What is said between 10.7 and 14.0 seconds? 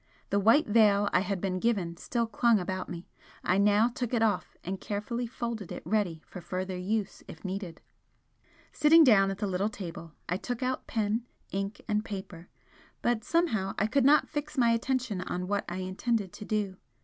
pen, ink and paper, but somehow I